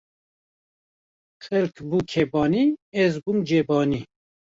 [1.43, 2.65] Xelk bû kebanî,
[3.03, 4.01] ez bûm cebanî